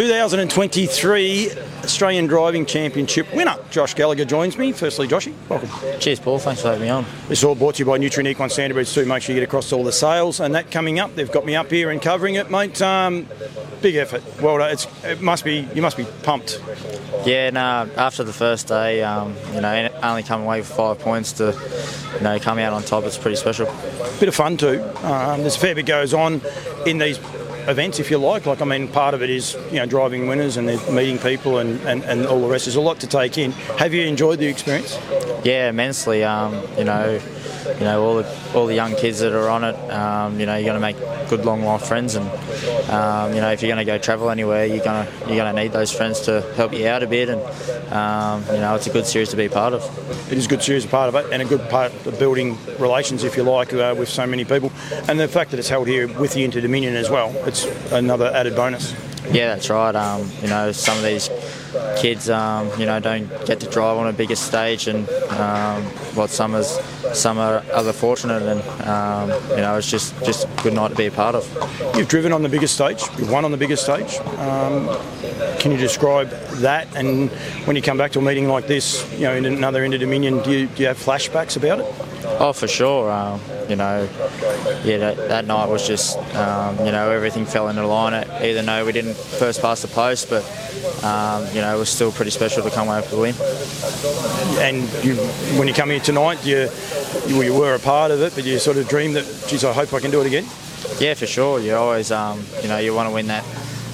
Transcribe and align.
2023 0.00 1.50
Australian 1.84 2.26
Driving 2.26 2.64
Championship 2.64 3.30
winner, 3.34 3.54
Josh 3.70 3.92
Gallagher, 3.92 4.24
joins 4.24 4.56
me. 4.56 4.72
Firstly, 4.72 5.06
Joshy, 5.06 5.34
welcome. 5.46 5.68
Cheers, 6.00 6.20
Paul. 6.20 6.38
Thanks 6.38 6.62
for 6.62 6.68
having 6.68 6.84
me 6.84 6.88
on. 6.88 7.04
This 7.28 7.40
is 7.40 7.44
all 7.44 7.54
brought 7.54 7.74
to 7.74 7.80
you 7.80 7.84
by 7.84 7.98
Nutrien 7.98 8.26
Equine 8.26 8.48
Standardbred 8.48 8.90
too. 8.94 9.04
Make 9.04 9.22
sure 9.22 9.34
you 9.34 9.40
get 9.42 9.46
across 9.46 9.74
all 9.74 9.84
the 9.84 9.92
sales 9.92 10.40
and 10.40 10.54
that 10.54 10.70
coming 10.70 10.98
up. 10.98 11.14
They've 11.16 11.30
got 11.30 11.44
me 11.44 11.54
up 11.54 11.70
here 11.70 11.90
and 11.90 12.00
covering 12.00 12.36
it, 12.36 12.50
mate. 12.50 12.80
Um, 12.80 13.28
big 13.82 13.96
effort. 13.96 14.22
Well 14.40 14.56
done. 14.56 14.70
It's, 14.70 14.86
it 15.04 15.20
must 15.20 15.44
be. 15.44 15.68
You 15.74 15.82
must 15.82 15.98
be 15.98 16.06
pumped. 16.22 16.62
Yeah, 17.26 17.50
no. 17.50 17.86
After 17.94 18.24
the 18.24 18.32
first 18.32 18.68
day, 18.68 19.02
um, 19.02 19.36
you 19.52 19.60
know, 19.60 19.90
only 20.02 20.22
coming 20.22 20.46
away 20.46 20.60
with 20.60 20.74
five 20.74 20.98
points 20.98 21.32
to, 21.32 21.54
you 22.14 22.20
know, 22.22 22.38
come 22.38 22.58
out 22.58 22.72
on 22.72 22.84
top. 22.84 23.04
It's 23.04 23.18
pretty 23.18 23.36
special. 23.36 23.66
Bit 24.18 24.30
of 24.30 24.34
fun 24.34 24.56
too. 24.56 24.82
Um, 25.02 25.42
there's 25.42 25.56
a 25.56 25.60
fair 25.60 25.74
bit 25.74 25.84
goes 25.84 26.14
on 26.14 26.40
in 26.86 26.96
these 26.96 27.18
events, 27.68 27.98
if 27.98 28.10
you 28.10 28.18
like. 28.18 28.46
Like, 28.46 28.62
I 28.62 28.64
mean, 28.64 28.88
part 28.88 29.14
of 29.14 29.22
it 29.22 29.30
is, 29.30 29.56
you 29.70 29.78
know, 29.78 29.86
driving 29.86 30.26
winners 30.26 30.56
and 30.56 30.66
meeting 30.92 31.18
people 31.18 31.58
and, 31.58 31.80
and, 31.82 32.02
and 32.04 32.26
all 32.26 32.40
the 32.40 32.48
rest. 32.48 32.66
There's 32.66 32.76
a 32.76 32.80
lot 32.80 33.00
to 33.00 33.06
take 33.06 33.38
in. 33.38 33.52
Have 33.78 33.94
you 33.94 34.02
enjoyed 34.02 34.38
the 34.38 34.46
experience? 34.46 34.98
Yeah, 35.42 35.70
immensely. 35.70 36.22
Um, 36.22 36.62
you 36.76 36.84
know, 36.84 37.18
you 37.78 37.84
know 37.84 38.02
all 38.02 38.16
the 38.16 38.52
all 38.54 38.66
the 38.66 38.74
young 38.74 38.94
kids 38.94 39.20
that 39.20 39.32
are 39.32 39.48
on 39.48 39.64
it. 39.64 39.74
Um, 39.90 40.38
you 40.38 40.46
know, 40.46 40.56
you're 40.56 40.74
going 40.76 40.94
to 40.94 41.02
make 41.02 41.28
good 41.28 41.44
long 41.44 41.62
life 41.62 41.82
friends, 41.82 42.14
and 42.14 42.28
um, 42.90 43.32
you 43.34 43.40
know 43.40 43.50
if 43.50 43.62
you're 43.62 43.74
going 43.74 43.84
to 43.84 43.90
go 43.90 43.98
travel 43.98 44.30
anywhere, 44.30 44.66
you're 44.66 44.84
going 44.84 45.06
to 45.06 45.12
you're 45.26 45.36
going 45.36 45.54
to 45.54 45.62
need 45.62 45.72
those 45.72 45.92
friends 45.92 46.20
to 46.22 46.42
help 46.56 46.72
you 46.72 46.86
out 46.86 47.02
a 47.02 47.06
bit, 47.06 47.28
and 47.28 47.40
um, 47.92 48.44
you 48.54 48.60
know 48.60 48.74
it's 48.74 48.86
a 48.86 48.92
good 48.92 49.06
series 49.06 49.30
to 49.30 49.36
be 49.36 49.48
part 49.48 49.72
of. 49.72 49.82
It 50.30 50.36
is 50.36 50.46
a 50.46 50.48
good 50.48 50.62
series, 50.62 50.84
part 50.84 51.08
of 51.08 51.14
it, 51.14 51.32
and 51.32 51.40
a 51.40 51.46
good 51.46 51.68
part 51.70 51.92
of 52.06 52.18
building 52.18 52.58
relations, 52.78 53.24
if 53.24 53.36
you 53.36 53.42
like, 53.42 53.72
uh, 53.72 53.94
with 53.98 54.08
so 54.08 54.26
many 54.26 54.44
people, 54.44 54.70
and 55.08 55.18
the 55.18 55.28
fact 55.28 55.50
that 55.52 55.58
it's 55.58 55.68
held 55.68 55.88
here 55.88 56.06
with 56.18 56.34
the 56.34 56.44
Inter 56.44 56.60
Dominion 56.60 56.96
as 56.96 57.08
well, 57.08 57.32
it's 57.46 57.64
another 57.92 58.30
added 58.34 58.54
bonus. 58.54 58.94
Yeah, 59.32 59.54
that's 59.54 59.70
right. 59.70 59.94
Um, 59.94 60.28
you 60.42 60.48
know, 60.48 60.72
some 60.72 60.96
of 60.98 61.04
these 61.04 61.28
kids, 61.96 62.28
um, 62.30 62.70
you 62.78 62.86
know, 62.86 63.00
don't 63.00 63.28
get 63.46 63.60
to 63.60 63.68
drive 63.68 63.96
on 63.96 64.06
a 64.06 64.12
bigger 64.12 64.36
stage, 64.36 64.88
and 64.88 65.08
um, 65.30 65.82
what 66.14 66.30
some 66.30 66.54
is, 66.54 66.68
some 67.12 67.38
are 67.38 67.62
other 67.72 67.92
fortunate, 67.92 68.42
and 68.42 68.60
um, 68.88 69.30
you 69.50 69.62
know, 69.62 69.76
it's 69.76 69.90
just 69.90 70.18
just 70.24 70.46
a 70.46 70.62
good 70.62 70.74
night 70.74 70.88
to 70.88 70.96
be 70.96 71.06
a 71.06 71.10
part 71.10 71.34
of. 71.34 71.46
You've 71.96 72.08
driven 72.08 72.32
on 72.32 72.42
the 72.42 72.48
biggest 72.48 72.74
stage. 72.74 73.02
You've 73.18 73.30
won 73.30 73.44
on 73.44 73.50
the 73.50 73.56
biggest 73.56 73.84
stage. 73.84 74.16
Um, 74.38 74.88
can 75.58 75.70
you 75.72 75.76
describe 75.78 76.30
that? 76.60 76.88
And 76.96 77.30
when 77.66 77.76
you 77.76 77.82
come 77.82 77.98
back 77.98 78.12
to 78.12 78.18
a 78.18 78.22
meeting 78.22 78.48
like 78.48 78.66
this, 78.66 79.10
you 79.12 79.22
know, 79.22 79.34
in 79.34 79.44
another 79.44 79.84
Inter 79.84 79.98
Dominion, 79.98 80.42
do 80.42 80.50
you, 80.50 80.66
do 80.66 80.82
you 80.82 80.88
have 80.88 80.98
flashbacks 80.98 81.56
about 81.56 81.80
it? 81.80 81.86
Oh, 82.40 82.52
for 82.52 82.68
sure. 82.68 83.10
You 83.70 83.76
know, 83.76 84.08
yeah, 84.84 84.98
that, 84.98 85.16
that 85.28 85.44
night 85.46 85.68
was 85.68 85.86
just, 85.86 86.18
um, 86.34 86.76
you 86.84 86.90
know, 86.90 87.10
everything 87.10 87.46
fell 87.46 87.68
into 87.68 87.86
line. 87.86 88.12
Even 88.42 88.66
though 88.66 88.84
we 88.84 88.90
didn't 88.90 89.14
first 89.14 89.62
pass 89.62 89.80
the 89.80 89.88
post, 89.88 90.28
but 90.28 90.42
um, 91.04 91.46
you 91.54 91.60
know, 91.60 91.76
it 91.76 91.78
was 91.78 91.88
still 91.88 92.10
pretty 92.10 92.32
special 92.32 92.64
to 92.64 92.70
come 92.70 92.88
away 92.88 93.00
with 93.00 93.10
the 93.10 93.16
win. 93.16 93.34
And 94.60 94.82
you, 95.04 95.14
when 95.56 95.68
you 95.68 95.74
come 95.74 95.90
here 95.90 96.00
tonight, 96.00 96.44
you, 96.44 96.68
you, 97.28 97.42
you 97.42 97.54
were 97.54 97.74
a 97.74 97.78
part 97.78 98.10
of 98.10 98.20
it, 98.22 98.34
but 98.34 98.44
you 98.44 98.58
sort 98.58 98.76
of 98.76 98.88
dreamed 98.88 99.14
that, 99.14 99.44
geez, 99.46 99.64
I 99.64 99.72
hope 99.72 99.94
I 99.94 100.00
can 100.00 100.10
do 100.10 100.20
it 100.20 100.26
again. 100.26 100.46
Yeah, 100.98 101.14
for 101.14 101.26
sure. 101.26 101.60
You 101.60 101.76
always, 101.76 102.10
um, 102.10 102.44
you 102.62 102.68
know, 102.68 102.78
you 102.78 102.92
want 102.92 103.08
to 103.08 103.14
win 103.14 103.28
that 103.28 103.44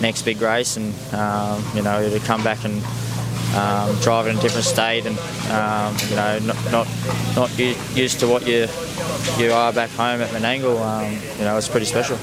next 0.00 0.22
big 0.22 0.40
race, 0.40 0.76
and 0.76 0.92
um, 1.14 1.64
you 1.76 1.82
know, 1.82 2.10
to 2.10 2.18
come 2.26 2.42
back 2.42 2.64
and 2.64 2.82
um, 3.54 3.94
drive 4.00 4.26
in 4.26 4.36
a 4.36 4.40
different 4.40 4.64
state, 4.64 5.06
and 5.06 5.16
um, 5.50 5.96
you 6.08 6.16
know, 6.16 6.38
not 6.40 6.72
not, 6.72 6.88
not 7.36 7.58
used 7.96 8.20
to 8.20 8.26
what 8.26 8.46
you 8.46 8.66
you 9.38 9.52
are 9.52 9.72
back 9.72 9.90
home 9.90 10.20
at 10.20 10.30
Menangle. 10.30 10.80
Um, 10.80 11.12
you 11.38 11.44
know, 11.44 11.56
it's 11.56 11.68
pretty 11.68 11.86
special. 11.86 12.18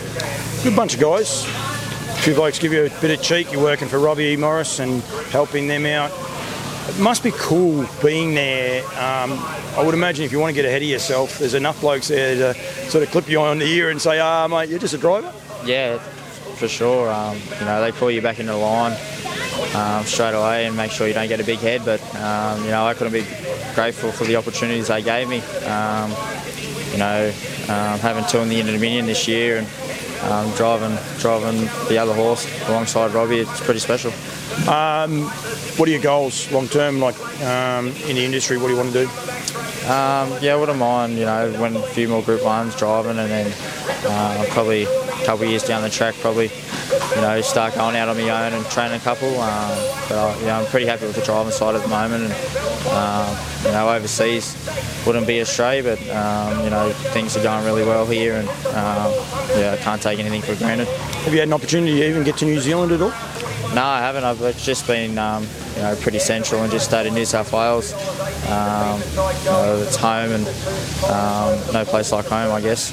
Good 0.64 0.76
bunch 0.76 0.94
of 0.94 1.00
guys. 1.00 1.46
A 1.46 2.20
few 2.22 2.34
blokes 2.34 2.60
give 2.60 2.74
you 2.74 2.86
a 2.86 2.90
bit 3.02 3.12
of 3.18 3.22
cheek. 3.22 3.52
You're 3.52 3.64
working 3.64 3.88
for 3.88 4.00
Robbie 4.00 4.26
E. 4.26 4.38
Morris 4.38 4.80
and 4.80 5.02
helping 5.32 5.68
them 5.68 5.86
out. 5.86 6.12
It 6.90 7.00
must 7.00 7.24
be 7.24 7.32
cool 7.32 7.86
being 8.04 8.34
there. 8.34 8.84
Um, 8.94 9.34
I 9.78 9.84
would 9.84 9.94
imagine 9.94 10.26
if 10.26 10.32
you 10.32 10.40
want 10.40 10.56
to 10.56 10.62
get 10.62 10.68
ahead 10.68 10.82
of 10.82 10.88
yourself, 10.88 11.38
there's 11.40 11.54
enough 11.54 11.82
blokes 11.82 12.08
there 12.08 12.54
to 12.54 12.60
sort 12.90 13.04
of 13.04 13.12
clip 13.12 13.30
you 13.30 13.40
on 13.42 13.60
the 13.60 13.66
ear 13.66 13.90
and 13.90 14.02
say, 14.02 14.20
"Ah, 14.20 14.48
mate, 14.48 14.70
you're 14.70 14.80
just 14.80 14.94
a 14.94 14.98
driver." 14.98 15.34
Yeah, 15.66 15.98
for 15.98 16.68
sure. 16.68 17.12
Um, 17.12 17.38
you 17.60 17.66
know, 17.66 17.82
they 17.82 17.92
pull 17.92 18.10
you 18.10 18.22
back 18.22 18.40
into 18.40 18.54
the 18.54 18.58
line 18.58 18.98
um, 19.76 20.06
straight 20.06 20.34
away 20.34 20.66
and 20.66 20.76
make 20.76 20.92
sure 20.92 21.08
you 21.08 21.14
don't 21.14 21.28
get 21.28 21.40
a 21.40 21.44
big 21.44 21.60
head. 21.60 21.84
But 21.84 22.02
um, 22.16 22.64
you 22.64 22.72
know, 22.72 22.86
I 22.86 22.94
couldn't 22.94 23.14
be 23.14 23.26
grateful 23.78 24.12
for 24.12 24.24
the 24.24 24.36
opportunities 24.36 24.88
they 24.88 25.04
gave 25.04 25.30
me. 25.30 25.40
Um, 25.68 26.10
you 26.92 26.98
know, 26.98 27.32
um, 27.70 28.00
having 28.00 28.26
two 28.26 28.40
in 28.40 28.50
the 28.50 28.60
Inter 28.60 28.72
Dominion 28.72 29.06
this 29.06 29.28
year 29.28 29.60
and 29.60 29.68
um, 30.24 30.52
driving 30.56 30.98
driving 31.20 31.70
the 31.88 32.00
other 32.00 32.16
horse 32.16 32.44
alongside 32.70 33.12
Robbie, 33.14 33.38
it's 33.38 33.62
pretty 33.62 33.80
special. 33.80 34.12
Um, 34.68 35.26
what 35.78 35.88
are 35.88 35.92
your 35.92 36.02
goals 36.02 36.52
long 36.52 36.68
term, 36.68 37.00
like 37.00 37.20
in 38.10 38.16
the 38.16 38.26
industry? 38.26 38.58
What 38.58 38.70
do 38.70 38.74
you 38.74 38.80
want 38.80 38.94
to 38.94 39.06
do? 39.06 39.12
yeah, 40.42 40.54
I 40.54 40.56
wouldn't 40.56 40.80
mind, 40.80 41.14
you 41.14 41.26
know, 41.26 41.56
win 41.62 41.76
a 41.76 41.82
few 41.84 42.08
more 42.08 42.24
Group 42.24 42.44
Ones 42.44 42.76
driving, 42.76 43.20
and 43.20 43.30
then 43.30 43.54
uh, 44.08 44.44
probably 44.50 44.86
a 44.86 45.24
couple 45.24 45.44
of 45.44 45.52
years 45.52 45.64
down 45.64 45.84
the 45.84 45.90
track, 45.92 46.16
probably 46.16 46.48
you 47.18 47.24
know, 47.24 47.42
start 47.42 47.74
going 47.74 47.96
out 47.96 48.10
on 48.10 48.16
my 48.16 48.30
own 48.30 48.54
and 48.54 48.64
train 48.68 48.92
a 48.92 49.00
couple. 49.00 49.28
Um, 49.42 49.78
but 50.08 50.18
I, 50.18 50.40
you 50.40 50.46
know, 50.46 50.60
I'm 50.60 50.66
pretty 50.68 50.86
happy 50.86 51.08
with 51.08 51.16
the 51.16 51.24
driving 51.24 51.52
side 51.52 51.74
at 51.74 51.82
the 51.82 51.88
moment. 51.88 52.26
And 52.26 52.34
um, 52.94 53.38
you 53.66 53.72
know, 53.72 53.90
overseas 53.90 54.56
wouldn't 55.06 55.26
be 55.26 55.42
Australia, 55.42 55.82
but 55.82 56.00
um, 56.16 56.64
you 56.64 56.70
know, 56.70 56.92
things 57.14 57.36
are 57.36 57.42
going 57.42 57.66
really 57.66 57.84
well 57.84 58.06
here, 58.06 58.36
and 58.36 58.48
um, 58.48 59.12
yeah, 59.58 59.76
I 59.78 59.82
can't 59.82 60.02
take 60.02 60.20
anything 60.20 60.44
for 60.44 60.56
granted. 60.56 60.88
Have 60.88 61.34
you 61.34 61.40
had 61.40 61.50
an 61.50 61.54
opportunity 61.54 61.98
to 62.00 62.08
even 62.08 62.24
get 62.24 62.38
to 62.38 62.46
New 62.46 62.60
Zealand 62.60 62.92
at 62.92 63.02
all? 63.02 63.14
No, 63.74 63.84
I 63.84 64.00
haven't. 64.00 64.24
I've 64.24 64.58
just 64.60 64.88
been, 64.88 65.18
um, 65.18 65.46
you 65.76 65.82
know, 65.82 65.96
pretty 66.00 66.20
central 66.20 66.62
and 66.62 66.72
just 66.72 66.86
stayed 66.86 67.08
in 67.08 67.14
New 67.14 67.26
South 67.26 67.52
Wales. 67.52 67.94
Um, 68.48 69.02
you 69.02 69.46
know, 69.46 69.84
it's 69.86 69.98
home 69.98 70.32
and 70.32 70.48
um, 71.04 71.74
no 71.74 71.84
place 71.84 72.14
like 72.14 72.28
home, 72.28 72.52
I 72.52 72.62
guess. 72.62 72.92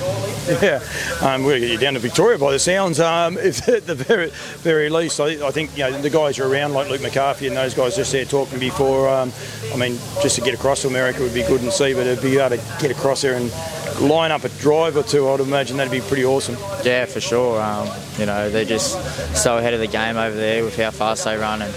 Yeah, 0.48 0.82
um, 1.22 1.44
we're 1.44 1.52
going 1.52 1.60
to 1.62 1.66
get 1.68 1.72
you 1.72 1.78
down 1.78 1.94
to 1.94 2.00
Victoria 2.00 2.38
by 2.38 2.50
the 2.50 2.58
sounds. 2.58 2.98
Um, 2.98 3.38
if 3.38 3.68
at 3.68 3.86
the 3.86 3.94
very, 3.94 4.30
very 4.62 4.90
least, 4.90 5.20
I, 5.20 5.46
I, 5.46 5.52
think 5.52 5.76
you 5.76 5.84
know 5.84 6.00
the 6.00 6.10
guys 6.10 6.40
are 6.40 6.52
around 6.52 6.72
like 6.72 6.90
Luke 6.90 7.02
McCarthy 7.02 7.46
and 7.46 7.56
those 7.56 7.72
guys 7.72 7.94
just 7.94 8.10
there 8.10 8.24
talking 8.24 8.58
before. 8.58 9.08
Um, 9.08 9.32
I 9.72 9.76
mean, 9.76 9.96
just 10.22 10.34
to 10.36 10.42
get 10.42 10.54
across 10.54 10.82
to 10.82 10.88
America 10.88 11.20
would 11.22 11.34
be 11.34 11.42
good 11.42 11.62
and 11.62 11.72
see, 11.72 11.94
but 11.94 12.12
to 12.12 12.20
be 12.20 12.36
able 12.38 12.56
to 12.56 12.62
get 12.80 12.90
across 12.90 13.22
there 13.22 13.34
and 13.34 13.52
line 14.00 14.32
up 14.32 14.42
a 14.42 14.48
drive 14.48 14.96
or 14.96 15.04
two, 15.04 15.28
I'd 15.28 15.38
imagine 15.38 15.76
that'd 15.76 15.92
be 15.92 16.00
pretty 16.00 16.24
awesome. 16.24 16.56
Yeah, 16.84 17.04
for 17.04 17.20
sure. 17.20 17.62
Um, 17.62 17.88
you 18.18 18.26
know, 18.26 18.50
they're 18.50 18.64
just 18.64 18.92
so 19.40 19.58
ahead 19.58 19.74
of 19.74 19.80
the 19.80 19.86
game 19.86 20.16
over 20.16 20.34
there 20.34 20.64
with 20.64 20.76
how 20.76 20.90
fast 20.90 21.24
they 21.24 21.36
run, 21.36 21.62
and 21.62 21.74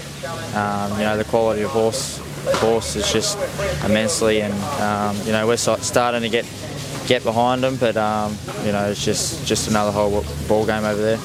um, 0.56 0.98
you 0.98 1.04
know 1.04 1.16
the 1.16 1.24
quality 1.24 1.62
of 1.62 1.70
horse 1.70 2.20
horse 2.56 2.96
is 2.96 3.10
just 3.12 3.38
immensely, 3.84 4.42
and 4.42 4.54
um, 4.80 5.16
you 5.26 5.32
know 5.32 5.46
we're 5.46 5.56
starting 5.56 6.22
to 6.22 6.28
get 6.28 6.46
get 7.06 7.24
behind 7.24 7.62
them, 7.62 7.76
but 7.76 7.96
um, 7.96 8.36
you 8.64 8.72
know 8.72 8.90
it's 8.90 9.04
just 9.04 9.46
just 9.46 9.68
another 9.68 9.90
whole 9.90 10.24
ball 10.46 10.66
game 10.66 10.84
over 10.84 11.00
there. 11.00 11.18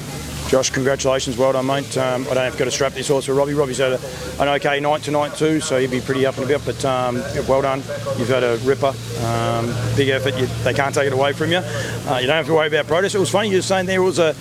Josh, 0.48 0.70
congratulations, 0.70 1.38
well 1.38 1.52
done, 1.52 1.66
mate. 1.66 1.96
Um, 1.96 2.26
I 2.30 2.34
don't 2.34 2.44
you've 2.46 2.58
got 2.58 2.66
to 2.66 2.70
strap 2.70 2.92
this 2.92 3.08
horse 3.08 3.24
for 3.24 3.34
Robbie. 3.34 3.54
Robbie's 3.54 3.78
had 3.78 3.92
a, 3.92 4.00
an 4.40 4.48
okay 4.48 4.78
night 4.78 5.02
tonight 5.02 5.34
too, 5.34 5.60
so 5.60 5.78
he'd 5.78 5.90
be 5.90 6.00
pretty 6.00 6.26
up 6.26 6.36
and 6.36 6.48
about. 6.48 6.64
But 6.66 6.84
um, 6.84 7.16
well 7.48 7.62
done, 7.62 7.78
you've 8.18 8.28
had 8.28 8.44
a 8.44 8.58
ripper, 8.58 8.92
um, 9.24 9.74
big 9.96 10.10
effort. 10.10 10.36
You, 10.36 10.46
they 10.62 10.74
can't 10.74 10.94
take 10.94 11.06
it 11.06 11.12
away 11.12 11.32
from 11.32 11.50
you. 11.50 11.58
Uh, 11.58 12.18
you 12.20 12.26
don't 12.26 12.36
have 12.36 12.46
to 12.46 12.54
worry 12.54 12.68
about 12.68 12.86
protest. 12.86 13.14
It 13.14 13.18
was 13.18 13.30
funny 13.30 13.48
you 13.50 13.56
were 13.56 13.62
saying 13.62 13.86
there 13.86 14.02
was 14.02 14.18
a 14.18 14.34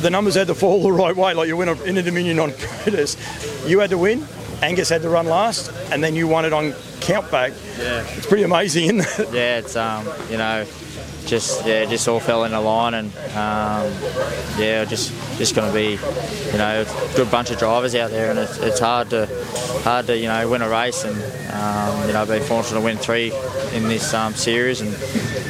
the 0.00 0.10
numbers 0.10 0.34
had 0.34 0.48
to 0.48 0.54
fall 0.54 0.82
the 0.82 0.92
right 0.92 1.16
way. 1.16 1.32
Like 1.32 1.48
you 1.48 1.56
win 1.56 1.68
in 1.68 1.96
a 1.96 2.02
Dominion 2.02 2.38
on 2.40 2.52
protest, 2.82 3.18
you 3.66 3.78
had 3.78 3.90
to 3.90 3.98
win. 3.98 4.26
Angus 4.62 4.88
had 4.88 5.02
to 5.02 5.08
run 5.08 5.26
last, 5.26 5.70
and 5.92 6.02
then 6.02 6.14
you 6.14 6.26
won 6.28 6.44
it 6.44 6.52
on 6.52 6.72
countback. 7.00 7.52
Yeah, 7.78 8.04
it's 8.16 8.26
pretty 8.26 8.44
amazing, 8.44 9.00
isn't 9.00 9.28
it? 9.28 9.34
Yeah, 9.34 9.58
it's 9.58 9.76
um, 9.76 10.08
you 10.30 10.38
know 10.38 10.64
just 11.26 11.64
yeah, 11.66 11.84
just 11.84 12.06
all 12.08 12.20
fell 12.20 12.44
in 12.44 12.52
a 12.52 12.60
line, 12.60 12.94
and 12.94 13.08
um, 13.36 13.90
yeah, 14.58 14.84
just 14.84 15.12
just 15.38 15.54
going 15.54 15.68
to 15.68 15.74
be, 15.74 15.98
you 16.52 16.58
know, 16.58 16.82
a 16.82 17.16
good 17.16 17.30
bunch 17.30 17.50
of 17.50 17.58
drivers 17.58 17.94
out 17.94 18.10
there, 18.10 18.30
and 18.30 18.38
it's, 18.38 18.58
it's 18.58 18.80
hard 18.80 19.10
to 19.10 19.26
hard 19.82 20.06
to 20.06 20.16
you 20.16 20.28
know 20.28 20.48
win 20.48 20.62
a 20.62 20.68
race, 20.68 21.04
and 21.04 21.16
um, 21.52 22.06
you 22.06 22.12
know, 22.12 22.26
be 22.26 22.40
fortunate 22.40 22.78
to 22.78 22.84
win 22.84 22.96
three 22.96 23.32
in 23.72 23.84
this 23.84 24.12
um, 24.14 24.34
series, 24.34 24.80
and 24.80 24.94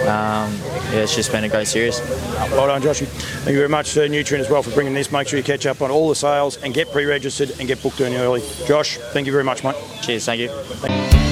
um, 0.03 0.53
yeah, 0.93 1.03
it's 1.03 1.15
just 1.15 1.33
been 1.33 1.45
a 1.45 1.49
great 1.49 1.67
series. 1.67 2.01
Well 2.53 2.67
done, 2.67 2.83
Joshy. 2.83 3.07
Thank 3.07 3.51
you 3.51 3.57
very 3.57 3.69
much, 3.69 3.97
uh, 3.97 4.03
Nutrien, 4.03 4.41
as 4.41 4.51
well 4.51 4.63
for 4.63 4.71
bringing 4.71 4.95
this. 4.95 5.11
Make 5.11 5.29
sure 5.29 5.39
you 5.39 5.45
catch 5.45 5.67
up 5.67 5.83
on 5.83 5.91
all 5.91 6.09
the 6.09 6.15
sales 6.15 6.57
and 6.59 6.75
get 6.75 6.91
pre-registered 6.93 7.59
and 7.59 7.69
get 7.69 7.83
booked 7.83 8.01
in 8.01 8.15
early. 8.15 8.43
Josh, 8.67 8.99
thank 9.13 9.27
you 9.27 9.33
very 9.33 9.45
much, 9.45 9.65
mate. 9.65 9.77
Cheers, 10.03 10.27
thank 10.27 10.41
you. 10.41 10.49
Thank 10.49 11.15
you. 11.15 11.24